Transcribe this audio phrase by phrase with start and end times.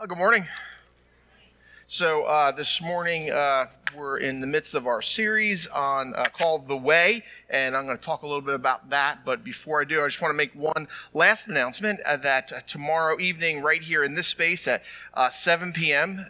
[0.00, 0.48] Oh, good morning.
[1.86, 6.66] So, uh, this morning uh, we're in the midst of our series on uh, called
[6.66, 9.20] The Way, and I'm going to talk a little bit about that.
[9.24, 12.60] But before I do, I just want to make one last announcement uh, that uh,
[12.66, 14.82] tomorrow evening, right here in this space at
[15.14, 16.26] uh, 7 p.m.,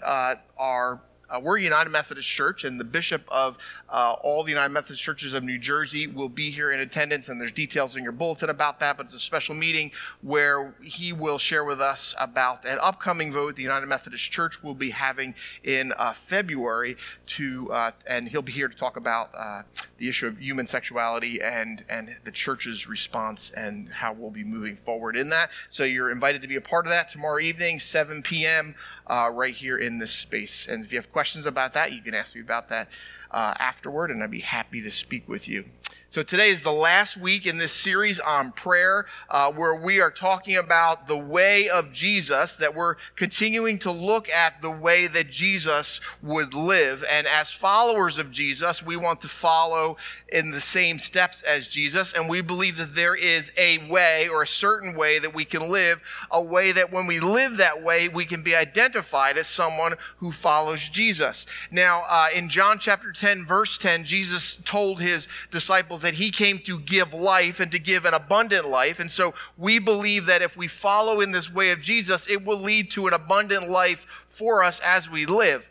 [0.58, 1.00] our
[1.32, 3.56] uh, we're United Methodist Church, and the bishop of
[3.88, 7.40] uh, all the United Methodist churches of New Jersey will be here in attendance, and
[7.40, 8.96] there's details in your bulletin about that.
[8.96, 9.90] But it's a special meeting
[10.20, 14.74] where he will share with us about an upcoming vote the United Methodist Church will
[14.74, 19.62] be having in uh, February to, uh, and he'll be here to talk about uh,
[19.98, 24.76] the issue of human sexuality and and the church's response and how we'll be moving
[24.76, 25.50] forward in that.
[25.70, 28.74] So you're invited to be a part of that tomorrow evening, 7 p.m.
[29.06, 30.66] Uh, right here in this space.
[30.66, 32.88] And if you have questions questions about that, you can ask me about that
[33.30, 35.66] uh, afterward, and I'd be happy to speak with you.
[36.12, 40.10] So today is the last week in this series on prayer, uh, where we are
[40.10, 45.30] talking about the way of Jesus, that we're continuing to look at the way that
[45.30, 47.02] Jesus would live.
[47.10, 49.96] And as followers of Jesus, we want to follow
[50.30, 52.12] in the same steps as Jesus.
[52.12, 55.70] And we believe that there is a way or a certain way that we can
[55.70, 59.94] live, a way that when we live that way, we can be identified as someone
[60.18, 61.46] who follows Jesus.
[61.70, 66.58] Now, uh, in John chapter 10, verse 10, Jesus told his disciples that he came
[66.60, 69.00] to give life and to give an abundant life.
[69.00, 72.58] And so we believe that if we follow in this way of Jesus, it will
[72.58, 75.68] lead to an abundant life for us as we live.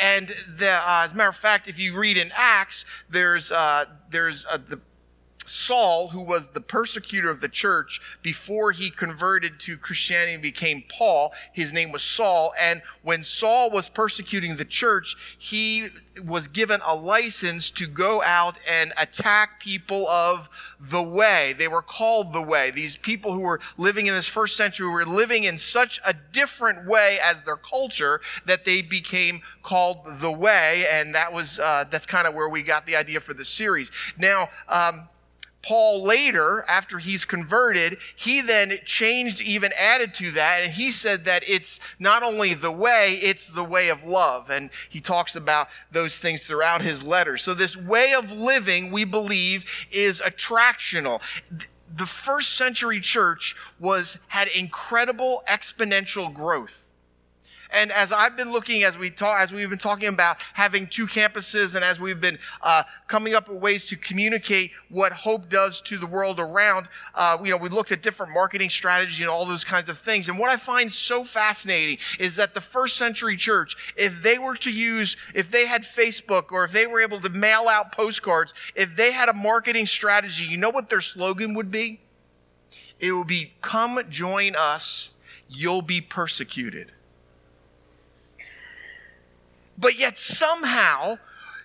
[0.00, 3.86] And the, uh, as a matter of fact, if you read in Acts, there's uh,
[4.10, 4.80] there's uh, the
[5.50, 10.84] Saul, who was the persecutor of the church before he converted to Christianity and became
[10.88, 11.32] Paul.
[11.52, 12.54] His name was Saul.
[12.60, 15.88] And when Saul was persecuting the church, he
[16.24, 21.54] was given a license to go out and attack people of the way.
[21.58, 22.70] They were called the way.
[22.70, 26.86] These people who were living in this first century were living in such a different
[26.86, 30.84] way as their culture that they became called the way.
[30.90, 33.90] And that was, uh, that's kind of where we got the idea for the series.
[34.16, 35.08] Now, um,
[35.62, 41.24] Paul later, after he's converted, he then changed, even added to that, and he said
[41.26, 44.48] that it's not only the way, it's the way of love.
[44.48, 47.42] And he talks about those things throughout his letters.
[47.42, 51.20] So this way of living, we believe, is attractional.
[51.94, 56.86] The first century church was, had incredible exponential growth.
[57.72, 61.06] And as I've been looking, as we talk, as we've been talking about having two
[61.06, 65.80] campuses, and as we've been uh, coming up with ways to communicate what hope does
[65.82, 69.44] to the world around, uh, you know, we looked at different marketing strategies and all
[69.46, 70.28] those kinds of things.
[70.28, 74.56] And what I find so fascinating is that the first century church, if they were
[74.56, 78.54] to use, if they had Facebook or if they were able to mail out postcards,
[78.74, 82.00] if they had a marketing strategy, you know what their slogan would be?
[82.98, 85.12] It would be, "Come join us."
[85.52, 86.92] You'll be persecuted.
[89.78, 91.18] But yet somehow,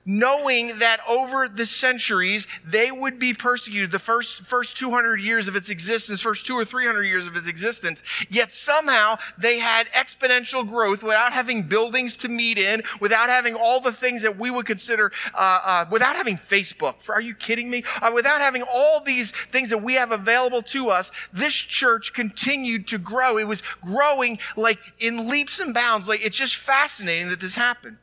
[0.06, 3.92] knowing that over the centuries they would be persecuted.
[3.92, 7.48] The first first 200 years of its existence first 2 or 300 years of its
[7.48, 13.56] existence yet somehow they had exponential growth without having buildings to meet in without having
[13.56, 17.10] all the things that we would consider uh, uh, without having facebook.
[17.10, 17.84] Are you kidding me?
[18.02, 22.88] Uh, without having all these things that we have available to us this church continued
[22.88, 23.38] to grow.
[23.38, 26.08] It was growing like in leaps and bounds.
[26.08, 27.98] Like it's just fascinating that this happened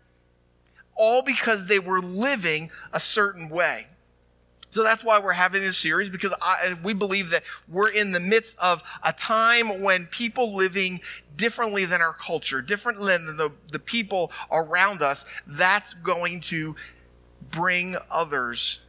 [0.95, 3.87] all because they were living a certain way.
[4.71, 8.21] So that's why we're having this series because I, we believe that we're in the
[8.21, 11.03] midst of a time when people living
[11.37, 16.75] differently than our culture, differently than the, the people around us, that's going to
[17.51, 18.81] bring others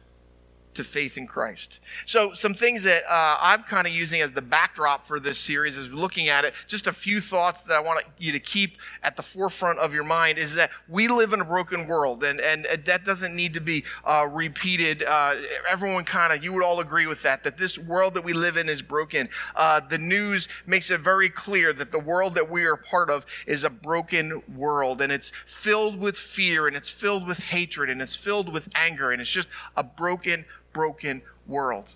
[0.74, 1.80] to faith in Christ.
[2.06, 5.76] So, some things that uh, I'm kind of using as the backdrop for this series
[5.76, 9.16] we're looking at it, just a few thoughts that I want you to keep at
[9.16, 12.66] the forefront of your mind is that we live in a broken world, and, and
[12.84, 15.02] that doesn't need to be uh, repeated.
[15.04, 15.34] Uh,
[15.68, 18.56] everyone kind of, you would all agree with that, that this world that we live
[18.56, 19.28] in is broken.
[19.54, 23.24] Uh, the news makes it very clear that the world that we are part of
[23.46, 28.00] is a broken world, and it's filled with fear, and it's filled with hatred, and
[28.00, 30.44] it's filled with anger, and it's just a broken
[30.74, 31.94] broken world.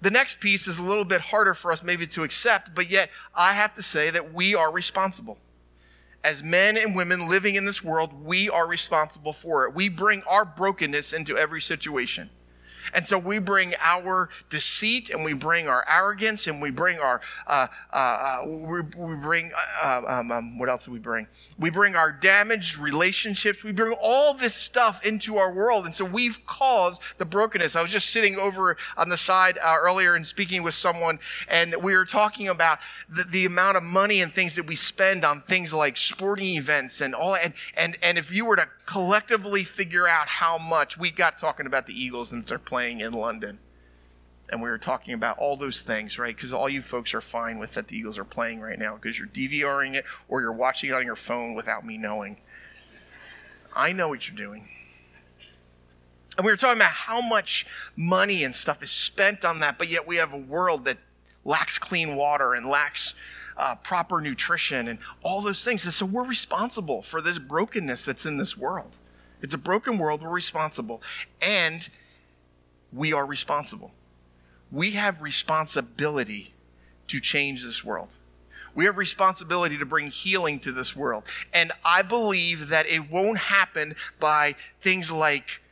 [0.00, 3.10] The next piece is a little bit harder for us maybe to accept, but yet
[3.34, 5.38] I have to say that we are responsible.
[6.24, 9.74] As men and women living in this world, we are responsible for it.
[9.74, 12.30] We bring our brokenness into every situation.
[12.94, 17.20] And so we bring our deceit and we bring our arrogance and we bring our,
[17.46, 19.50] uh, uh, uh we, we, bring,
[19.82, 21.26] uh, um, um, what else do we bring?
[21.58, 23.64] We bring our damaged relationships.
[23.64, 25.84] We bring all this stuff into our world.
[25.84, 27.76] And so we've caused the brokenness.
[27.76, 31.18] I was just sitting over on the side uh, earlier and speaking with someone,
[31.48, 35.24] and we were talking about the, the amount of money and things that we spend
[35.24, 37.36] on things like sporting events and all.
[37.36, 41.66] And, and, and if you were to collectively figure out how much we got talking
[41.66, 43.58] about the Eagles and they're playing in London.
[44.50, 46.34] And we were talking about all those things, right?
[46.34, 49.18] Because all you folks are fine with that the Eagles are playing right now because
[49.18, 52.36] you're DVRing it or you're watching it on your phone without me knowing.
[53.74, 54.68] I know what you're doing.
[56.36, 57.66] And we were talking about how much
[57.96, 60.98] money and stuff is spent on that, but yet we have a world that
[61.44, 63.16] lacks clean water and lacks
[63.56, 65.84] uh, proper nutrition and all those things.
[65.84, 68.98] And so we're responsible for this brokenness that's in this world.
[69.42, 70.22] It's a broken world.
[70.22, 71.02] We're responsible.
[71.42, 71.88] And
[72.92, 73.92] we are responsible.
[74.70, 76.54] We have responsibility
[77.08, 78.16] to change this world.
[78.74, 81.24] We have responsibility to bring healing to this world.
[81.52, 85.62] And I believe that it won't happen by things like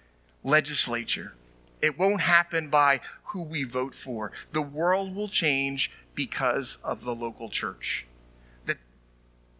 [0.42, 1.34] legislature.
[1.82, 4.32] It won't happen by who we vote for.
[4.52, 8.06] The world will change because of the local church.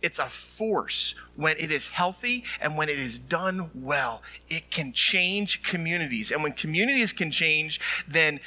[0.07, 4.23] It's a force when it is healthy and when it is done well.
[4.49, 6.31] It can change communities.
[6.31, 8.39] And when communities can change, then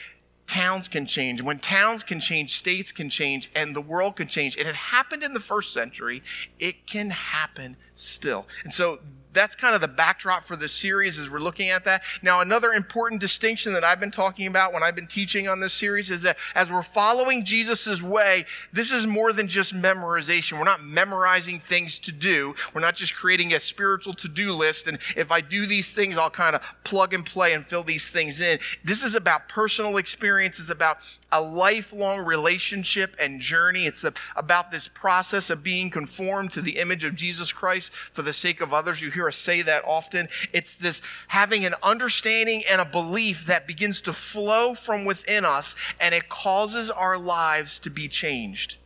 [0.47, 1.41] towns can change.
[1.41, 4.55] When towns can change, states can change, and the world can change.
[4.55, 6.23] And it happened in the first century.
[6.59, 8.47] It can happen still.
[8.63, 8.99] And so
[9.33, 12.03] that's kind of the backdrop for this series as we're looking at that.
[12.21, 15.73] Now, another important distinction that I've been talking about when I've been teaching on this
[15.73, 20.57] series is that as we're following Jesus' way, this is more than just memorization.
[20.57, 22.55] We're not memorizing things to do.
[22.73, 24.87] We're not just creating a spiritual to-do list.
[24.87, 28.09] And if I do these things, I'll kind of plug and play and fill these
[28.09, 28.59] things in.
[28.83, 30.59] This is about personal experience.
[30.59, 30.97] It's about
[31.31, 33.85] a lifelong relationship and journey.
[33.85, 34.05] It's
[34.35, 38.61] about this process of being conformed to the image of Jesus Christ for the sake
[38.61, 39.01] of others.
[39.01, 40.29] You hear us say that often.
[40.53, 45.75] It's this having an understanding and a belief that begins to flow from within us
[45.99, 48.77] and it causes our lives to be changed.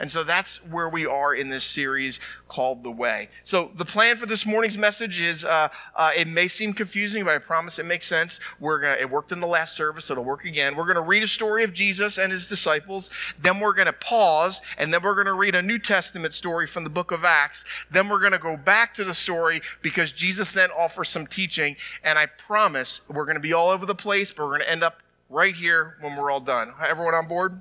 [0.00, 2.18] And so that's where we are in this series
[2.48, 3.28] called The Way.
[3.44, 7.34] So the plan for this morning's message is uh, uh, it may seem confusing, but
[7.34, 8.40] I promise it makes sense.
[8.58, 10.74] We're gonna, it worked in the last service, it'll work again.
[10.74, 13.10] We're going to read a story of Jesus and his disciples.
[13.40, 16.66] Then we're going to pause, and then we're going to read a New Testament story
[16.66, 17.64] from the book of Acts.
[17.90, 21.76] Then we're going to go back to the story because Jesus then offers some teaching.
[22.02, 24.70] And I promise we're going to be all over the place, but we're going to
[24.70, 26.72] end up right here when we're all done.
[26.82, 27.60] Everyone on board?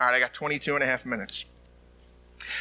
[0.00, 1.44] All right, I got 22 and a half minutes.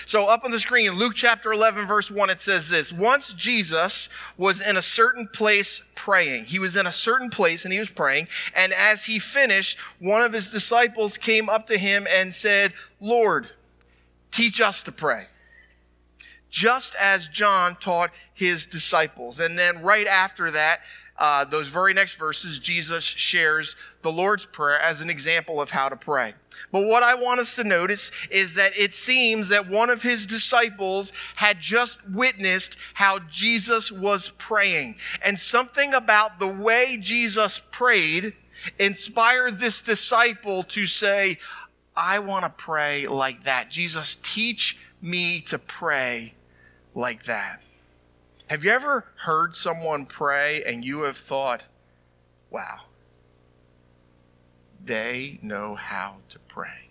[0.06, 4.10] So, up on the screen, Luke chapter 11, verse 1, it says this Once Jesus
[4.38, 6.46] was in a certain place praying.
[6.46, 8.28] He was in a certain place and he was praying.
[8.56, 13.48] And as he finished, one of his disciples came up to him and said, Lord,
[14.32, 15.28] teach us to pray.
[16.50, 19.40] Just as John taught his disciples.
[19.40, 20.82] And then right after that,
[21.20, 25.90] uh, those very next verses, Jesus shares the Lord's Prayer as an example of how
[25.90, 26.34] to pray.
[26.72, 30.26] But what I want us to notice is that it seems that one of his
[30.26, 34.96] disciples had just witnessed how Jesus was praying.
[35.24, 38.34] And something about the way Jesus prayed
[38.80, 41.38] inspired this disciple to say,
[41.98, 43.70] I want to pray like that.
[43.70, 46.36] Jesus, teach me to pray
[46.96, 47.62] like that.
[48.50, 51.68] Have you ever heard someone pray and you have thought,
[52.50, 52.80] wow,
[54.84, 56.90] they know how to pray?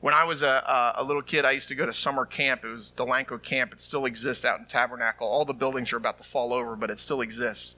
[0.00, 2.64] When I was a, a, little kid, I used to go to summer camp.
[2.64, 3.72] It was Delanco Camp.
[3.72, 5.26] It still exists out in Tabernacle.
[5.26, 7.76] All the buildings are about to fall over, but it still exists.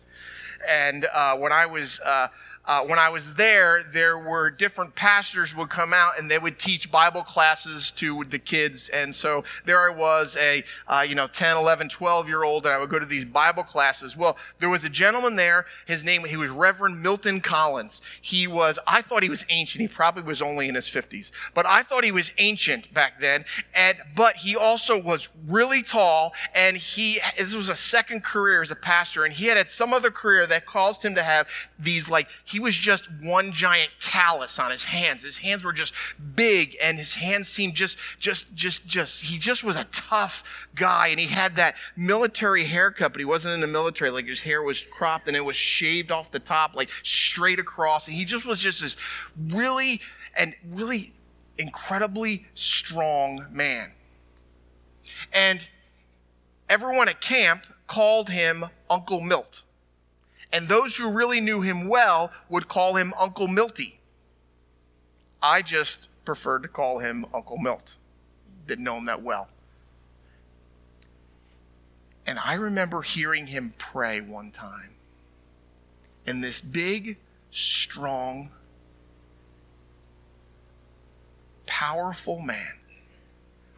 [0.69, 2.29] And uh, when I was uh,
[2.69, 6.59] uh, when I was there, there were different pastors would come out and they would
[6.59, 8.91] teach Bible classes to the kids.
[8.91, 12.75] And so there I was, a uh, you know 10, 11, 12 year old, and
[12.75, 14.19] I would go to these Bible classes.
[14.19, 15.65] Well, there was a gentleman there.
[15.87, 18.03] His name he was Reverend Milton Collins.
[18.21, 19.81] He was I thought he was ancient.
[19.81, 23.47] He probably was only in his 50s, but I thought he was ancient back then.
[23.75, 28.71] And but he also was really tall, and he this was a second career as
[28.71, 31.49] a pastor, and he had had some other career that caused him to have
[31.79, 35.23] these like he he was just one giant callus on his hands.
[35.23, 35.95] His hands were just
[36.35, 41.07] big and his hands seemed just, just, just, just, he just was a tough guy
[41.07, 44.11] and he had that military haircut, but he wasn't in the military.
[44.11, 48.09] Like his hair was cropped and it was shaved off the top, like straight across.
[48.09, 48.97] And he just was just this
[49.39, 50.01] really,
[50.37, 51.13] and really
[51.59, 53.93] incredibly strong man.
[55.33, 55.69] And
[56.69, 59.63] everyone at camp called him Uncle Milt.
[60.53, 64.01] And those who really knew him well would call him Uncle Milty.
[65.43, 67.97] I just preferred to call him Uncle Milt.
[68.67, 69.49] Didn't know him that well.
[72.27, 74.91] And I remember hearing him pray one time.
[76.27, 77.17] And this big,
[77.51, 78.51] strong,
[81.65, 82.75] powerful man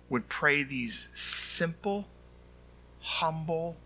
[0.09, 2.07] would pray these simple,
[3.00, 3.77] humble,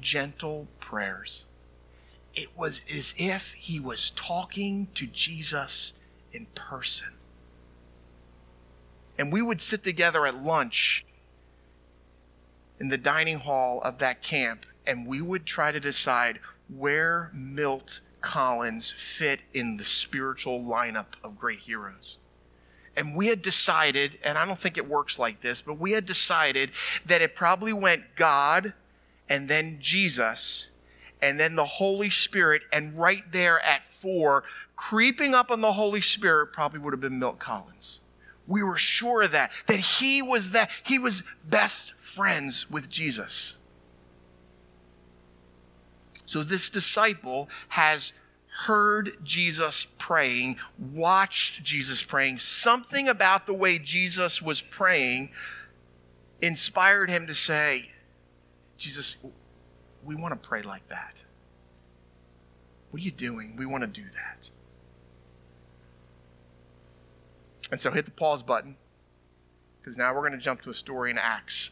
[0.00, 1.46] gentle prayers.
[2.34, 5.92] It was as if he was talking to Jesus
[6.32, 7.14] in person.
[9.18, 11.04] And we would sit together at lunch
[12.80, 18.00] in the dining hall of that camp, and we would try to decide where Milt
[18.20, 22.16] Collins fit in the spiritual lineup of great heroes.
[22.96, 26.06] And we had decided, and I don't think it works like this, but we had
[26.06, 26.70] decided
[27.06, 28.72] that it probably went God
[29.28, 30.68] and then Jesus
[31.22, 32.62] and then the Holy Spirit.
[32.72, 34.44] And right there at four,
[34.76, 38.00] creeping up on the Holy Spirit probably would have been Milt Collins.
[38.46, 43.56] We were sure of that, that he was that, he was best friends with Jesus.
[46.26, 48.12] So this disciple has
[48.66, 52.38] heard Jesus praying, watched Jesus praying.
[52.38, 55.30] Something about the way Jesus was praying
[56.40, 57.90] inspired him to say,
[58.76, 59.16] Jesus,
[60.04, 61.24] we want to pray like that.
[62.90, 63.56] What are you doing?
[63.56, 64.50] We want to do that.
[67.70, 68.76] And so hit the pause button
[69.80, 71.70] because now we're going to jump to a story in Acts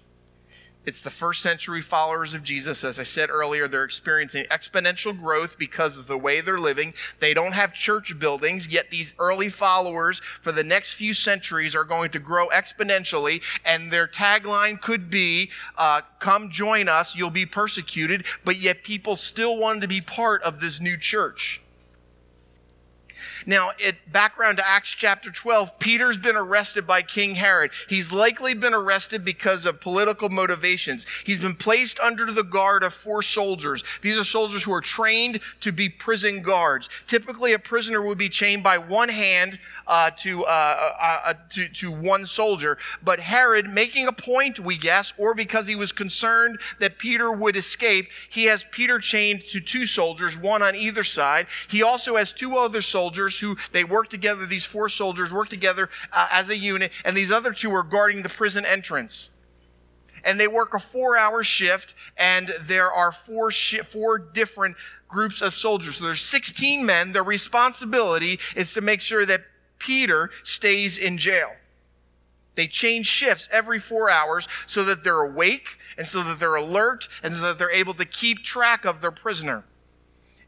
[0.84, 2.82] it's the first century followers of Jesus.
[2.82, 6.94] As I said earlier, they're experiencing exponential growth because of the way they're living.
[7.20, 11.84] They don't have church buildings, yet these early followers for the next few centuries are
[11.84, 13.42] going to grow exponentially.
[13.64, 18.26] And their tagline could be, uh, Come join us, you'll be persecuted.
[18.44, 21.60] But yet people still wanted to be part of this new church.
[23.46, 27.72] Now, it, background to Acts chapter 12, Peter's been arrested by King Herod.
[27.88, 31.06] He's likely been arrested because of political motivations.
[31.24, 33.82] He's been placed under the guard of four soldiers.
[34.02, 36.88] These are soldiers who are trained to be prison guards.
[37.06, 40.48] Typically, a prisoner would be chained by one hand uh, to, uh,
[41.00, 42.78] uh, uh to, to one soldier.
[43.02, 47.56] But Herod, making a point, we guess, or because he was concerned that Peter would
[47.56, 51.46] escape, he has Peter chained to two soldiers, one on either side.
[51.68, 54.46] He also has two other soldiers soldiers who they work together.
[54.46, 58.22] These four soldiers work together uh, as a unit, and these other two are guarding
[58.22, 59.30] the prison entrance.
[60.24, 64.76] And they work a four-hour shift, and there are four sh- four different
[65.08, 65.96] groups of soldiers.
[65.96, 67.12] So there's 16 men.
[67.12, 69.40] Their responsibility is to make sure that
[69.78, 71.50] Peter stays in jail.
[72.54, 77.08] They change shifts every four hours so that they're awake and so that they're alert
[77.22, 79.64] and so that they're able to keep track of their prisoner.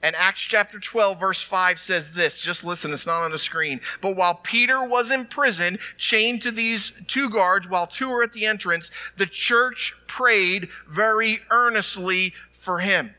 [0.04, 2.38] And Acts chapter 12, verse 5 says this.
[2.38, 3.80] Just listen, it's not on the screen.
[4.02, 8.34] But while Peter was in prison, chained to these two guards, while two were at
[8.34, 13.14] the entrance, the church prayed very earnestly for him.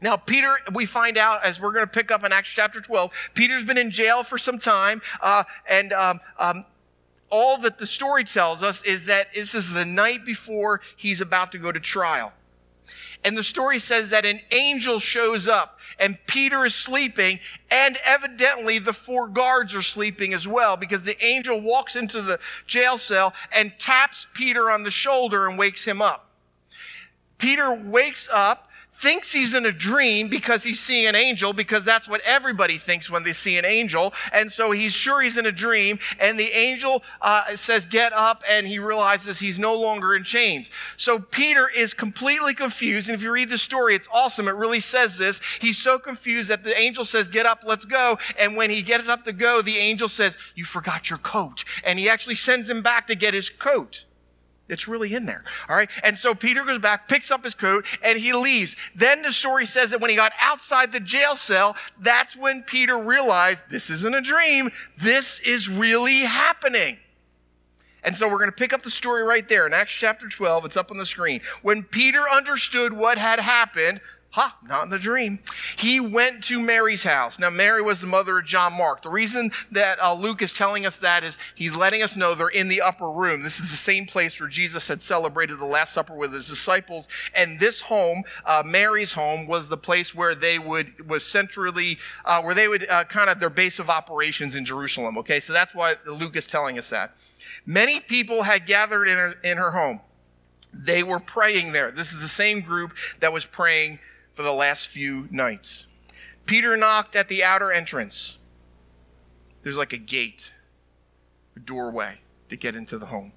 [0.00, 3.30] Now, Peter, we find out as we're going to pick up in Acts chapter 12,
[3.34, 6.64] Peter's been in jail for some time, uh, and um, um,
[7.28, 11.52] all that the story tells us is that this is the night before he's about
[11.52, 12.32] to go to trial.
[13.24, 17.38] And the story says that an angel shows up and Peter is sleeping
[17.70, 22.40] and evidently the four guards are sleeping as well because the angel walks into the
[22.66, 26.30] jail cell and taps Peter on the shoulder and wakes him up.
[27.38, 28.69] Peter wakes up
[29.00, 33.08] thinks he's in a dream because he's seeing an angel, because that's what everybody thinks
[33.08, 34.12] when they see an angel.
[34.32, 35.98] And so he's sure he's in a dream.
[36.20, 38.44] And the angel uh, says, Get up.
[38.48, 40.70] And he realizes he's no longer in chains.
[40.96, 43.08] So Peter is completely confused.
[43.08, 44.48] And if you read the story, it's awesome.
[44.48, 45.40] It really says this.
[45.60, 48.18] He's so confused that the angel says, Get up, let's go.
[48.38, 51.64] And when he gets up to go, the angel says, You forgot your coat.
[51.84, 54.04] And he actually sends him back to get his coat.
[54.70, 55.44] It's really in there.
[55.68, 55.90] All right.
[56.04, 58.76] And so Peter goes back, picks up his coat, and he leaves.
[58.94, 62.96] Then the story says that when he got outside the jail cell, that's when Peter
[62.98, 64.70] realized this isn't a dream.
[64.98, 66.98] This is really happening.
[68.02, 70.64] And so we're going to pick up the story right there in Acts chapter 12.
[70.64, 71.40] It's up on the screen.
[71.62, 74.00] When Peter understood what had happened,
[74.32, 75.40] Ha, not in the dream.
[75.76, 77.40] He went to Mary's house.
[77.40, 79.02] Now, Mary was the mother of John Mark.
[79.02, 82.46] The reason that uh, Luke is telling us that is he's letting us know they're
[82.46, 83.42] in the upper room.
[83.42, 87.08] This is the same place where Jesus had celebrated the Last Supper with his disciples.
[87.34, 92.40] And this home, uh, Mary's home, was the place where they would, was centrally, uh,
[92.40, 95.18] where they would uh, kind of their base of operations in Jerusalem.
[95.18, 97.16] Okay, so that's why Luke is telling us that.
[97.66, 100.00] Many people had gathered in her, in her home.
[100.72, 101.90] They were praying there.
[101.90, 103.98] This is the same group that was praying
[104.34, 105.86] for the last few nights.
[106.46, 108.38] Peter knocked at the outer entrance.
[109.62, 110.52] There's like a gate,
[111.56, 112.18] a doorway
[112.48, 113.32] to get into the home.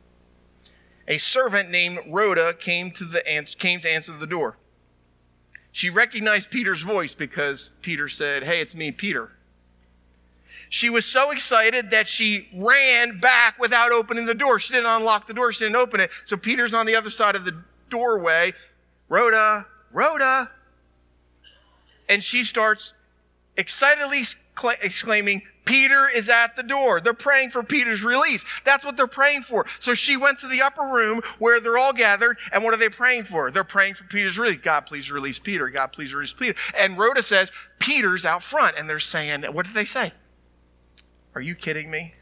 [1.07, 3.21] A servant named Rhoda came to, the,
[3.57, 4.57] came to answer the door.
[5.71, 9.31] She recognized Peter's voice because Peter said, Hey, it's me, Peter.
[10.69, 14.59] She was so excited that she ran back without opening the door.
[14.59, 16.09] She didn't unlock the door, she didn't open it.
[16.25, 18.53] So Peter's on the other side of the doorway.
[19.09, 20.51] Rhoda, Rhoda.
[22.09, 22.93] And she starts
[23.57, 24.23] excitedly
[24.81, 26.99] exclaiming, Peter is at the door.
[26.99, 28.43] They're praying for Peter's release.
[28.65, 29.65] That's what they're praying for.
[29.79, 32.89] So she went to the upper room where they're all gathered, and what are they
[32.89, 33.49] praying for?
[33.49, 34.59] They're praying for Peter's release.
[34.61, 35.69] God, please release Peter.
[35.69, 36.55] God, please release Peter.
[36.77, 38.77] And Rhoda says, Peter's out front.
[38.77, 40.11] And they're saying, what did they say?
[41.33, 42.13] Are you kidding me?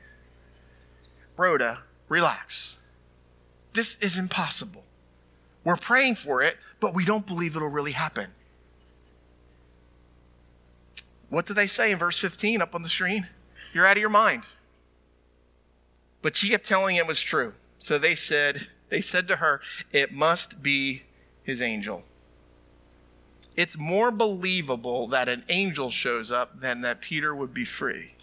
[1.35, 2.77] Rhoda, relax.
[3.73, 4.83] This is impossible.
[5.63, 8.27] We're praying for it, but we don't believe it'll really happen.
[11.31, 13.25] What do they say in verse 15 up on the screen?
[13.73, 14.43] You're out of your mind.
[16.21, 17.53] But she kept telling him it was true.
[17.79, 19.61] So they said, they said to her,
[19.93, 21.03] it must be
[21.41, 22.03] his angel.
[23.55, 28.13] It's more believable that an angel shows up than that Peter would be free.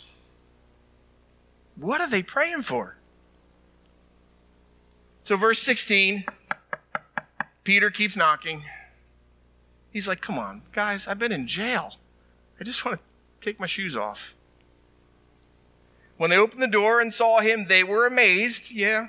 [1.76, 2.96] What are they praying for?
[5.22, 6.24] So, verse 16,
[7.64, 8.64] Peter keeps knocking.
[9.92, 11.94] He's like, Come on, guys, I've been in jail.
[12.60, 13.04] I just want to
[13.40, 14.34] take my shoes off.
[16.16, 18.72] When they opened the door and saw him, they were amazed.
[18.72, 19.08] Yeah.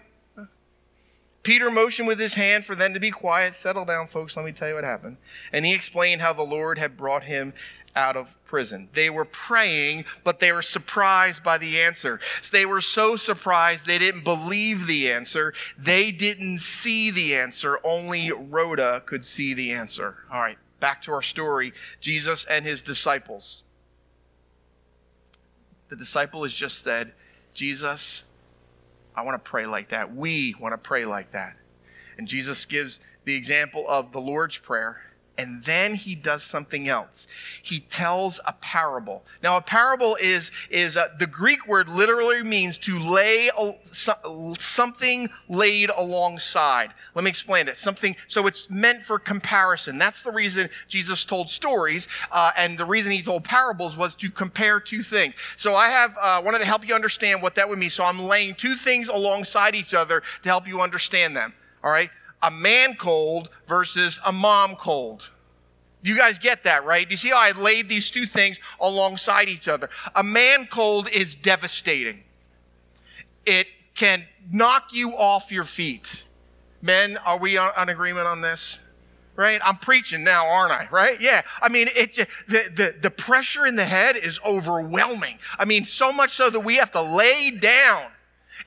[1.42, 3.56] Peter motioned with his hand for them to be quiet.
[3.56, 4.36] Settle down, folks.
[4.36, 5.18] Let me tell you what happened.
[5.52, 7.54] And he explained how the Lord had brought him
[7.96, 8.90] out of prison.
[8.94, 12.20] They were praying, but they were surprised by the answer.
[12.42, 15.54] So they were so surprised they didn't believe the answer.
[15.76, 17.80] They didn't see the answer.
[17.84, 20.18] Only Rhoda could see the answer.
[20.32, 23.64] All right back to our story Jesus and his disciples.
[25.90, 27.14] The disciple has just said,
[27.54, 28.24] Jesus,
[29.16, 30.16] I want to pray like that.
[30.16, 31.56] We want to pray like that.
[32.18, 35.02] And Jesus gives the example of the Lord's Prayer
[35.40, 37.26] and then he does something else.
[37.64, 39.24] He tells a parable.
[39.42, 45.30] Now, a parable is is uh, the Greek word literally means to lay a, something
[45.48, 46.94] laid alongside.
[47.16, 47.78] Let me explain it.
[47.78, 49.98] Something so it's meant for comparison.
[49.98, 54.30] That's the reason Jesus told stories, uh, and the reason he told parables was to
[54.30, 55.36] compare two things.
[55.56, 57.90] So I have uh, wanted to help you understand what that would mean.
[57.90, 61.54] So I'm laying two things alongside each other to help you understand them.
[61.82, 62.10] All right
[62.42, 65.30] a man cold versus a mom cold.
[66.02, 67.08] You guys get that, right?
[67.08, 69.90] Do you see how I laid these two things alongside each other?
[70.16, 72.24] A man cold is devastating.
[73.46, 76.24] It can knock you off your feet.
[76.82, 78.80] Men, are we on, agreement on this?
[79.36, 79.60] Right?
[79.64, 80.88] I'm preaching now, aren't I?
[80.92, 81.20] Right?
[81.20, 81.42] Yeah.
[81.62, 85.40] I mean, it, the, the, the pressure in the head is overwhelming.
[85.58, 88.12] I mean, so much so that we have to lay down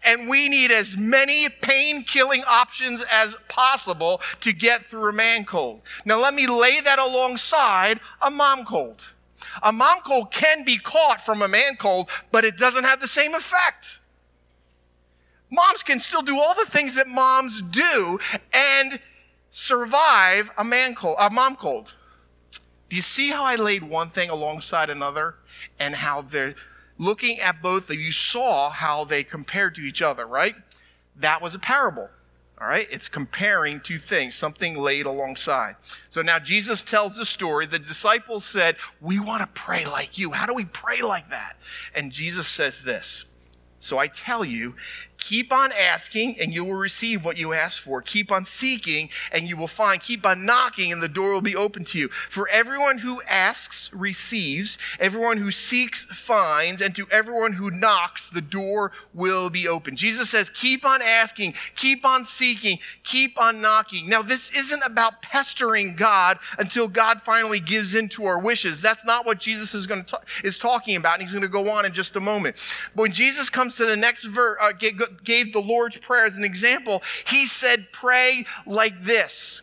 [0.05, 5.45] and we need as many pain killing options as possible to get through a man
[5.45, 5.83] cold.
[6.05, 9.03] Now, let me lay that alongside a mom cold.
[9.63, 13.09] A mom cold can be caught from a man cold, but it doesn't have the
[13.09, 14.01] same effect.
[15.51, 18.19] Moms can still do all the things that moms do
[18.53, 18.99] and
[19.51, 21.95] survive a man cold, a mom cold.
[22.89, 25.37] Do you see how I laid one thing alongside another
[25.79, 26.55] and how they're
[27.03, 30.55] looking at both of you saw how they compared to each other, right?
[31.17, 32.09] That was a parable.
[32.61, 35.75] All right, it's comparing two things, something laid alongside.
[36.11, 37.67] So now Jesus tells the story.
[37.67, 40.31] The disciples said, We want to pray like you.
[40.31, 41.57] How do we pray like that?
[41.93, 43.25] And Jesus says this
[43.81, 44.77] So I tell you,
[45.23, 48.03] Keep on asking and you will receive what you ask for.
[48.03, 50.03] Keep on seeking and you will find.
[50.03, 52.09] Keep on knocking and the door will be open to you.
[52.09, 58.41] For everyone who asks receives, everyone who seeks finds, and to everyone who knocks, the
[58.41, 59.95] door will be open.
[59.95, 64.09] Jesus says, keep on asking, keep on seeking, keep on knocking.
[64.09, 68.83] Now, this isn't about pestering God until God finally gives in to our wishes.
[68.83, 71.49] That's not what Jesus is going to talk, is talking about, and he's going to
[71.49, 72.57] go on in just a moment.
[72.97, 74.73] But when Jesus comes to the next verse, uh,
[75.25, 79.63] gave the Lord's Prayer as an example, he said, Pray like this.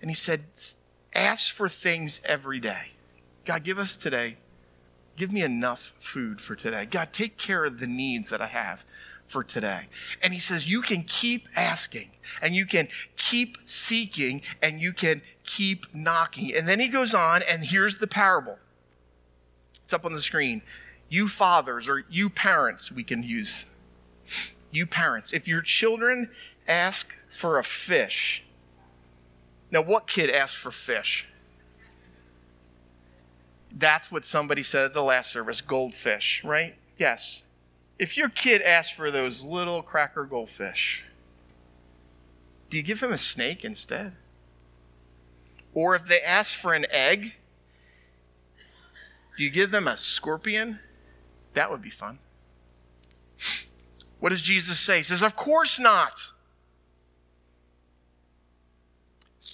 [0.00, 0.44] And he said,
[1.14, 2.92] Ask for things every day.
[3.44, 4.36] God, give us today,
[5.16, 6.84] give me enough food for today.
[6.84, 8.84] God, take care of the needs that I have
[9.28, 9.86] for today.
[10.22, 12.10] And he says, You can keep asking
[12.42, 16.54] and you can keep seeking and you can keep knocking.
[16.54, 18.58] And then he goes on, and here's the parable.
[19.84, 20.62] It's up on the screen.
[21.08, 23.66] You fathers or you parents, we can use
[24.76, 26.30] you parents, if your children
[26.68, 28.44] ask for a fish,
[29.70, 31.26] now what kid asks for fish?
[33.72, 36.76] That's what somebody said at the last service goldfish, right?
[36.96, 37.42] Yes.
[37.98, 41.04] If your kid asks for those little cracker goldfish,
[42.70, 44.12] do you give him a snake instead?
[45.74, 47.34] Or if they ask for an egg,
[49.36, 50.80] do you give them a scorpion?
[51.52, 52.18] That would be fun.
[54.20, 54.98] What does Jesus say?
[54.98, 56.32] He says, Of course not.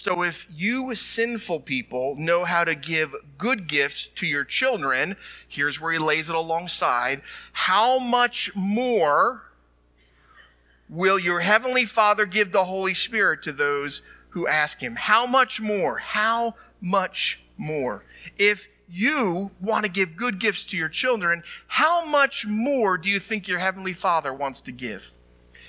[0.02, 5.80] So if you sinful people know how to give good gifts to your children, here's
[5.80, 7.22] where he lays it alongside,
[7.52, 9.42] how much more
[10.88, 14.96] will your heavenly Father give the Holy Spirit to those who ask him?
[14.96, 15.98] How much more?
[15.98, 18.04] How much more?
[18.36, 23.18] If you want to give good gifts to your children, how much more do you
[23.18, 25.12] think your heavenly Father wants to give?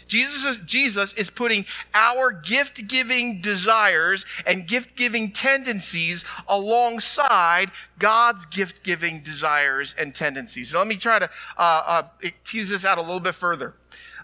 [0.07, 8.45] Jesus is, Jesus is putting our gift giving desires and gift giving tendencies alongside God's
[8.45, 10.71] gift giving desires and tendencies.
[10.71, 12.03] So let me try to uh, uh,
[12.43, 13.73] tease this out a little bit further.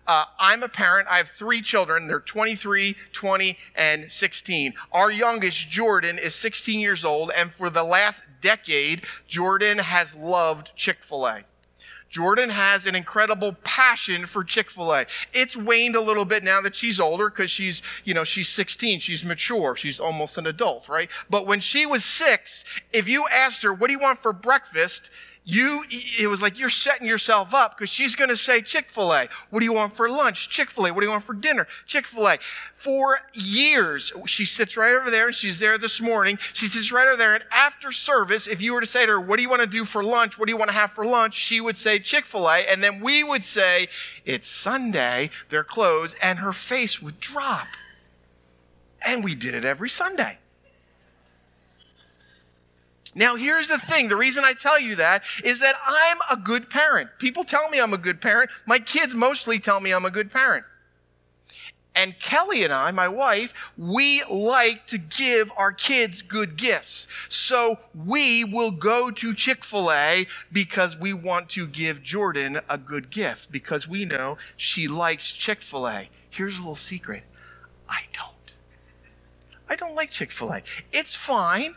[0.08, 1.08] Uh, I'm a parent.
[1.10, 2.08] I have three children.
[2.08, 4.74] They're 23, 20, and 16.
[4.92, 10.72] Our youngest, Jordan, is 16 years old, and for the last decade, Jordan has loved
[10.76, 11.44] Chick fil A.
[12.10, 15.06] Jordan has an incredible passion for Chick-fil-A.
[15.32, 19.00] It's waned a little bit now that she's older because she's, you know, she's 16.
[19.00, 19.76] She's mature.
[19.76, 21.10] She's almost an adult, right?
[21.30, 25.12] But when she was six, if you asked her, what do you want for breakfast?
[25.46, 29.28] You it was like you're setting yourself up because she's going to say chick-fil-a.
[29.50, 30.50] What do you want for lunch?
[30.50, 30.94] Chick-fil-a.
[30.94, 31.68] What do you want for dinner?
[31.88, 32.38] Chick-fil-a.
[32.76, 36.38] For years she sits right over there and she's there this morning.
[36.54, 39.22] She sits right over there and after service if you were to say to her
[39.22, 40.38] what do you want to do for lunch?
[40.38, 41.36] What do you want to have for lunch?
[41.36, 43.88] she would say chick-fil-a and then we would say
[44.26, 45.32] it's sunday.
[45.50, 47.68] They're closed and her face would drop.
[49.06, 50.38] And we did it every sunday
[53.16, 56.70] now, here's the thing the reason I tell you that is that I'm a good
[56.70, 57.10] parent.
[57.18, 58.52] People tell me I'm a good parent.
[58.68, 60.66] My kids mostly tell me I'm a good parent.
[61.96, 67.08] And Kelly and I, my wife, we like to give our kids good gifts.
[67.30, 72.78] So we will go to Chick fil A because we want to give Jordan a
[72.78, 76.10] good gift because we know she likes Chick fil A.
[76.30, 77.24] Here's a little secret
[77.90, 78.54] I don't.
[79.68, 80.62] I don't like Chick fil A.
[80.94, 81.76] It's fine.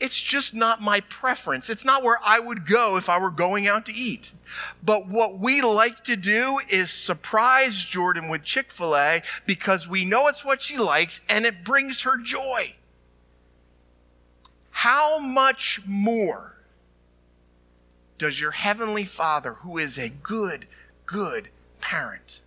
[0.00, 1.68] It's just not my preference.
[1.68, 4.32] It's not where I would go if I were going out to eat.
[4.82, 10.04] But what we like to do is surprise Jordan with Chick fil A because we
[10.04, 12.76] know it's what she likes and it brings her joy.
[14.70, 16.54] How much more
[18.18, 20.68] does your Heavenly Father, who is a good,
[21.06, 21.48] good
[21.80, 22.42] parent,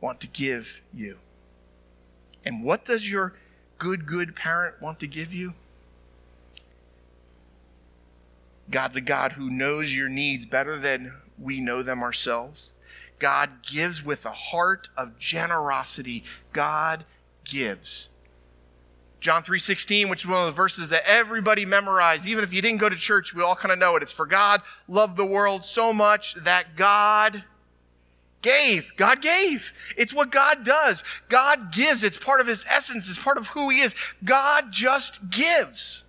[0.00, 1.18] want to give you?
[2.46, 3.34] And what does your
[3.76, 5.52] good, good parent want to give you?
[8.70, 12.74] God's a God who knows your needs better than we know them ourselves.
[13.18, 16.24] God gives with a heart of generosity.
[16.52, 17.04] God
[17.44, 18.10] gives.
[19.20, 22.78] John 3:16, which is one of the verses that everybody memorized, even if you didn't
[22.78, 24.02] go to church, we all kind of know it.
[24.02, 27.44] It's for God loved the world so much that God
[28.42, 28.92] gave.
[28.96, 29.72] God gave.
[29.96, 31.02] It's what God does.
[31.28, 32.04] God gives.
[32.04, 33.08] It's part of his essence.
[33.08, 33.94] It's part of who he is.
[34.24, 36.04] God just gives.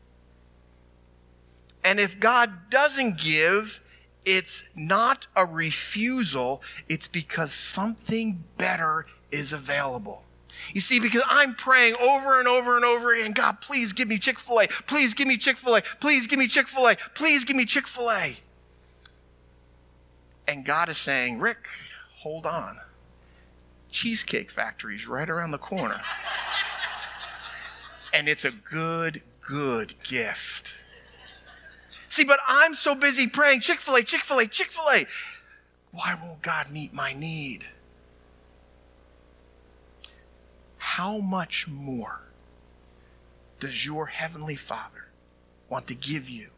[1.84, 3.82] And if God doesn't give,
[4.26, 10.24] it's not a refusal, it's because something better is available.
[10.74, 14.18] You see, because I'm praying over and over and over again, God, please give me
[14.20, 14.68] Chick fil A.
[14.68, 15.82] Please give me Chick fil A.
[16.02, 16.96] Please give me Chick fil A.
[17.16, 18.38] Please give me Chick fil A.
[20.48, 21.68] And God is saying, Rick,
[22.18, 22.80] hold on.
[23.90, 26.02] Cheesecake Factory's right around the corner.
[28.14, 30.76] and it's a good, good gift.
[32.10, 35.06] See, but I'm so busy praying Chick fil A, Chick fil A, Chick fil A.
[35.92, 37.66] Why won't God meet my need?
[40.78, 42.22] How much more
[43.60, 45.08] does your Heavenly Father
[45.70, 46.50] want to give you?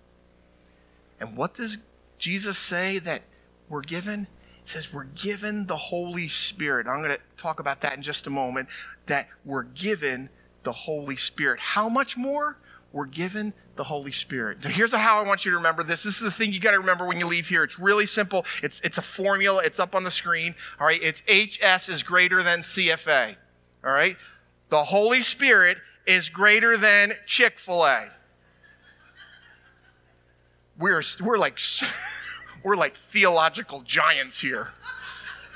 [1.20, 1.78] And what does
[2.18, 3.24] Jesus say that
[3.70, 4.28] we're given?
[4.62, 6.88] It says we're given the Holy Spirit.
[6.88, 8.70] I'm going to talk about that in just a moment.
[9.08, 10.30] That we're given
[10.64, 11.60] the Holy Spirit.
[11.60, 12.58] How much more?
[12.94, 14.64] We're given the Holy Spirit.
[14.64, 16.04] here's how I want you to remember this.
[16.04, 17.64] This is the thing you got to remember when you leave here.
[17.64, 18.46] It's really simple.
[18.62, 19.64] It's, it's a formula.
[19.66, 20.54] It's up on the screen.
[20.80, 21.02] All right.
[21.02, 23.36] It's HS is greater than CFA.
[23.84, 24.18] All right.
[24.70, 28.10] The Holy Spirit is greater than Chick fil A.
[30.78, 31.60] We're, we're like,
[32.64, 34.68] we're like theological giants here.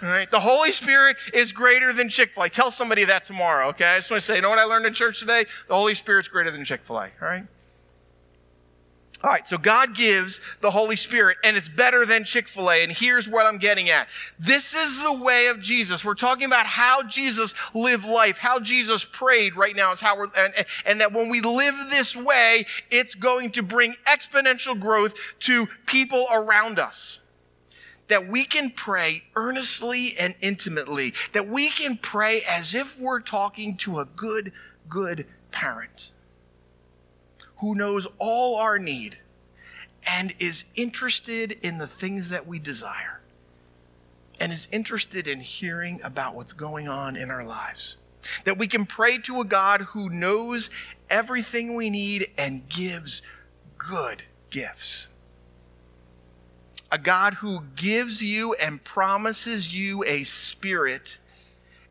[0.01, 0.31] All right.
[0.31, 2.49] The Holy Spirit is greater than Chick fil A.
[2.49, 3.67] Tell somebody that tomorrow.
[3.67, 3.85] Okay.
[3.85, 5.45] I just want to say, you know what I learned in church today?
[5.67, 7.11] The Holy Spirit's greater than Chick fil A.
[7.21, 7.45] All right.
[9.23, 12.83] All right, so God gives the Holy Spirit, and it's better than Chick fil A.
[12.83, 14.07] And here's what I'm getting at.
[14.37, 16.03] This is the way of Jesus.
[16.03, 20.29] We're talking about how Jesus lived life, how Jesus prayed right now, is how we're,
[20.35, 20.53] and,
[20.85, 26.27] and that when we live this way, it's going to bring exponential growth to people
[26.31, 27.21] around us
[28.07, 33.75] that we can pray earnestly and intimately, that we can pray as if we're talking
[33.77, 34.51] to a good,
[34.87, 36.11] good parent
[37.65, 39.17] who knows all our need
[40.07, 43.21] and is interested in the things that we desire
[44.39, 47.97] and is interested in hearing about what's going on in our lives.
[48.43, 50.69] That we can pray to a God who knows
[51.09, 53.23] everything we need and gives
[53.79, 55.07] good gifts.
[56.91, 61.17] A God who gives you and promises you a spirit.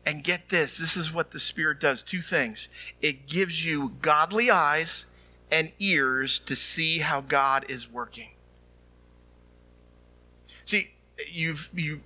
[0.05, 2.69] And get this this is what the Spirit does two things
[3.01, 5.07] it gives you godly eyes
[5.51, 8.29] and ears to see how God is working.
[10.65, 10.91] See,
[11.27, 12.01] you've you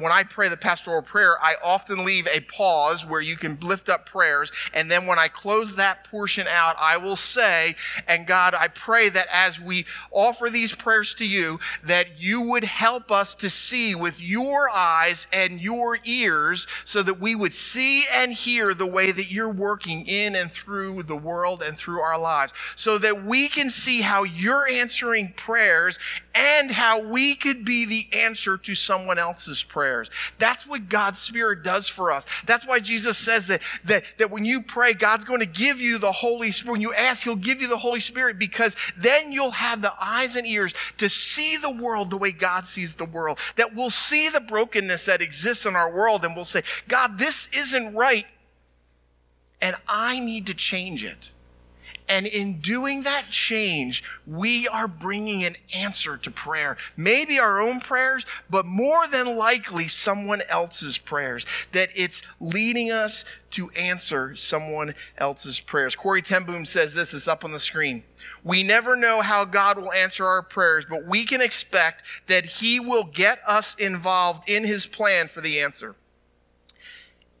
[0.00, 3.88] when I pray the pastoral prayer, I often leave a pause where you can lift
[3.88, 4.52] up prayers.
[4.74, 7.74] And then when I close that portion out, I will say,
[8.08, 12.64] and God, I pray that as we offer these prayers to you, that you would
[12.64, 18.04] help us to see with your eyes and your ears so that we would see
[18.12, 22.18] and hear the way that you're working in and through the world and through our
[22.18, 25.98] lives so that we can see how you're answering prayers
[26.34, 30.10] and how we could be the answer to someone else else's prayers.
[30.38, 32.24] That's what God's Spirit does for us.
[32.46, 35.98] That's why Jesus says that, that, that when you pray, God's going to give you
[35.98, 36.72] the Holy Spirit.
[36.72, 40.36] When you ask, He'll give you the Holy Spirit because then you'll have the eyes
[40.36, 43.38] and ears to see the world the way God sees the world.
[43.56, 47.48] That we'll see the brokenness that exists in our world and we'll say, God, this
[47.52, 48.24] isn't right.
[49.60, 51.30] And I need to change it.
[52.08, 56.76] And in doing that change, we are bringing an answer to prayer.
[56.96, 61.46] Maybe our own prayers, but more than likely someone else's prayers.
[61.72, 65.96] That it's leading us to answer someone else's prayers.
[65.96, 68.04] Corrie ten Boom says this, is up on the screen.
[68.44, 72.80] We never know how God will answer our prayers, but we can expect that He
[72.80, 75.96] will get us involved in His plan for the answer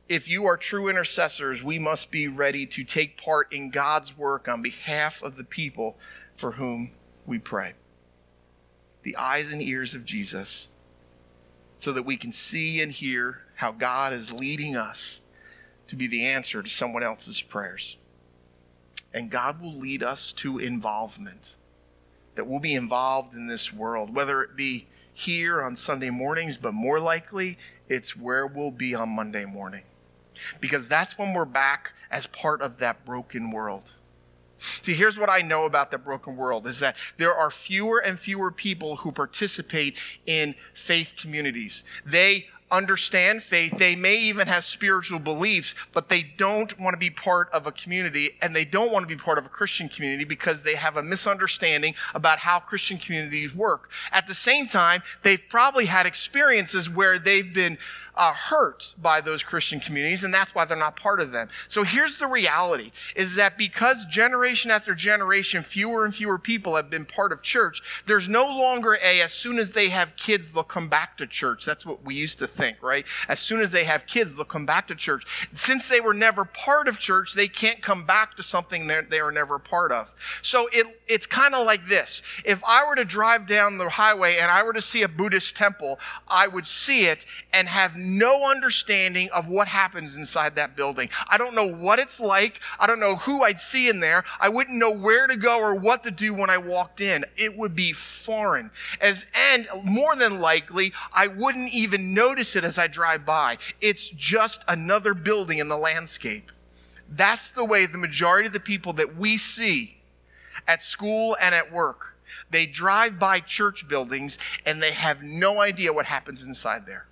[0.08, 4.48] if you are true intercessors, we must be ready to take part in God's work
[4.48, 5.96] on behalf of the people
[6.36, 6.92] for whom
[7.26, 7.72] we pray.
[9.02, 10.68] The eyes and ears of Jesus,
[11.78, 15.20] so that we can see and hear how God is leading us
[15.88, 17.96] to be the answer to someone else's prayers.
[19.12, 21.56] And God will lead us to involvement,
[22.34, 26.74] that we'll be involved in this world, whether it be here on Sunday mornings, but
[26.74, 27.56] more likely,
[27.88, 29.82] it's where we'll be on Monday morning
[30.60, 33.84] because that's when we're back as part of that broken world.
[34.58, 38.18] See, here's what I know about the broken world is that there are fewer and
[38.18, 41.84] fewer people who participate in faith communities.
[42.06, 43.76] They understand faith.
[43.78, 47.72] They may even have spiritual beliefs, but they don't want to be part of a
[47.72, 50.96] community and they don't want to be part of a Christian community because they have
[50.96, 53.90] a misunderstanding about how Christian communities work.
[54.10, 57.78] At the same time, they've probably had experiences where they've been
[58.16, 61.48] uh, hurt by those Christian communities, and that's why they're not part of them.
[61.68, 66.90] So here's the reality is that because generation after generation, fewer and fewer people have
[66.90, 70.62] been part of church, there's no longer a, as soon as they have kids, they'll
[70.62, 71.64] come back to church.
[71.64, 73.06] That's what we used to think, right?
[73.28, 75.48] As soon as they have kids, they'll come back to church.
[75.54, 79.20] Since they were never part of church, they can't come back to something that they
[79.20, 80.12] were never part of.
[80.42, 82.22] So it, it's kind of like this.
[82.44, 85.56] If I were to drive down the highway and I were to see a Buddhist
[85.56, 85.98] temple,
[86.28, 91.08] I would see it and have no understanding of what happens inside that building.
[91.28, 92.60] I don't know what it's like.
[92.78, 94.24] I don't know who I'd see in there.
[94.40, 97.24] I wouldn't know where to go or what to do when I walked in.
[97.36, 98.70] It would be foreign.
[99.00, 103.58] As, and more than likely, I wouldn't even notice it as I drive by.
[103.80, 106.52] It's just another building in the landscape.
[107.08, 109.98] That's the way the majority of the people that we see
[110.66, 112.16] at school and at work
[112.50, 117.06] they drive by church buildings and they have no idea what happens inside there.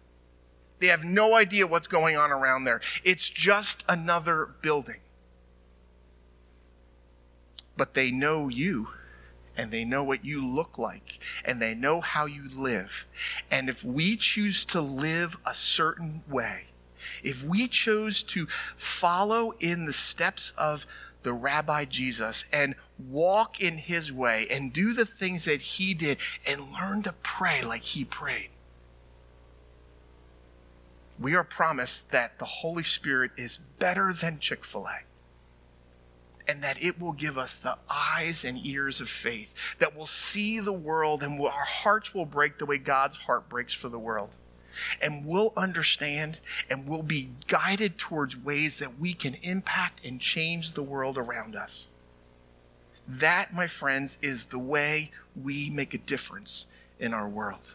[0.84, 2.82] They have no idea what's going on around there.
[3.04, 5.00] It's just another building.
[7.74, 8.88] But they know you
[9.56, 13.06] and they know what you look like and they know how you live.
[13.50, 16.64] And if we choose to live a certain way,
[17.22, 20.86] if we chose to follow in the steps of
[21.22, 26.18] the Rabbi Jesus and walk in his way and do the things that he did
[26.46, 28.50] and learn to pray like he prayed,
[31.18, 35.00] we are promised that the Holy Spirit is better than Chick fil A.
[36.46, 40.60] and that it will give us the eyes and ears of faith, that will see
[40.60, 43.98] the world and will, our hearts will break the way God's heart breaks for the
[43.98, 44.30] world.
[45.00, 50.74] And we'll understand and we'll be guided towards ways that we can impact and change
[50.74, 51.88] the world around us.
[53.06, 56.66] That, my friends, is the way we make a difference
[56.98, 57.74] in our world.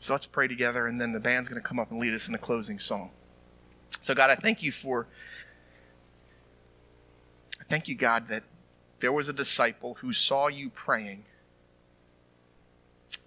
[0.00, 2.26] So let's pray together, and then the band's going to come up and lead us
[2.26, 3.10] in a closing song.
[4.00, 5.06] So, God, I thank you for
[7.60, 8.42] I Thank you, God, that
[9.00, 11.24] there was a disciple who saw you praying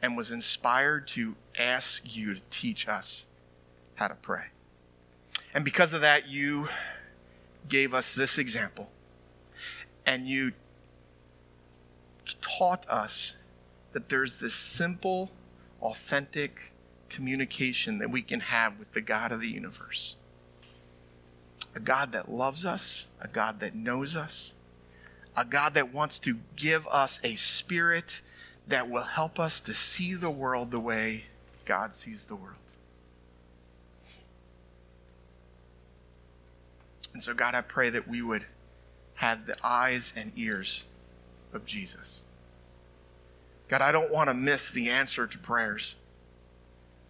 [0.02, 3.26] and was inspired to ask you to teach us
[3.96, 4.46] how to pray.
[5.54, 6.68] And because of that, you
[7.70, 8.90] gave us this example.
[10.06, 10.54] And you
[12.42, 13.38] taught us
[13.94, 15.32] that there's this simple,
[15.84, 16.74] authentic
[17.10, 20.15] communication that we can have with the God of the universe
[21.76, 24.54] a God that loves us, a God that knows us,
[25.36, 28.22] a God that wants to give us a spirit
[28.67, 31.26] that will help us to see the world the way
[31.65, 32.58] God sees the world.
[37.13, 38.46] And so, God, I pray that we would
[39.15, 40.84] have the eyes and ears
[41.54, 42.24] of Jesus.
[43.74, 45.96] God, I don't want to miss the answer to prayers.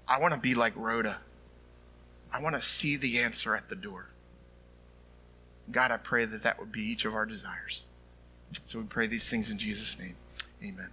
[0.08, 1.18] I want to be like Rhoda.
[2.32, 4.08] I want to see the answer at the door.
[5.70, 7.84] God, I pray that that would be each of our desires.
[8.64, 10.16] So we pray these things in Jesus' name.
[10.64, 10.88] Amen.